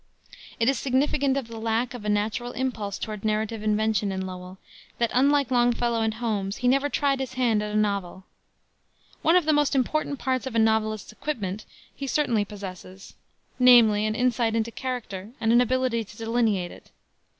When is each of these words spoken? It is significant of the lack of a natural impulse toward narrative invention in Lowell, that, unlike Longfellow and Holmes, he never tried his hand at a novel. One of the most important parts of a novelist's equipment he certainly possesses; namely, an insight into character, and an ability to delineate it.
It 0.59 0.67
is 0.67 0.79
significant 0.79 1.37
of 1.37 1.47
the 1.47 1.59
lack 1.59 1.93
of 1.93 2.03
a 2.03 2.09
natural 2.09 2.53
impulse 2.53 2.97
toward 2.97 3.23
narrative 3.23 3.61
invention 3.61 4.11
in 4.11 4.25
Lowell, 4.25 4.57
that, 4.97 5.11
unlike 5.13 5.51
Longfellow 5.51 6.01
and 6.01 6.15
Holmes, 6.15 6.57
he 6.57 6.67
never 6.67 6.89
tried 6.89 7.19
his 7.19 7.33
hand 7.35 7.61
at 7.61 7.71
a 7.75 7.77
novel. 7.77 8.23
One 9.21 9.35
of 9.35 9.45
the 9.45 9.53
most 9.53 9.75
important 9.75 10.17
parts 10.17 10.47
of 10.47 10.55
a 10.55 10.57
novelist's 10.57 11.11
equipment 11.11 11.67
he 11.95 12.07
certainly 12.07 12.43
possesses; 12.45 13.13
namely, 13.59 14.07
an 14.07 14.15
insight 14.15 14.55
into 14.55 14.71
character, 14.71 15.33
and 15.39 15.53
an 15.53 15.61
ability 15.61 16.03
to 16.05 16.17
delineate 16.17 16.71
it. 16.71 16.89